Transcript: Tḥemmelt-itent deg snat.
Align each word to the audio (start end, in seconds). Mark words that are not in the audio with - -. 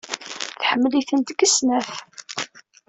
Tḥemmelt-itent 0.61 1.27
deg 1.37 1.39
snat. 1.49 1.89